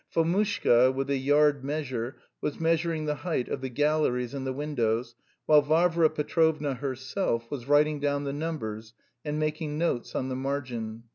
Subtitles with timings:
[0.09, 5.13] Fomushka, with a yard measure, was measuring the height of the galleries and the windows,
[5.45, 11.03] while Varvara Petrovna herself was writing down the numbers and making notes on the margin.